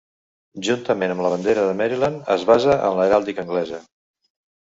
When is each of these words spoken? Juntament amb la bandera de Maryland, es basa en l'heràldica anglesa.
Juntament 0.67 1.11
amb 1.15 1.23
la 1.25 1.29
bandera 1.33 1.65
de 1.67 1.75
Maryland, 1.81 2.25
es 2.37 2.45
basa 2.53 2.79
en 2.87 2.97
l'heràldica 3.01 3.43
anglesa. 3.47 3.83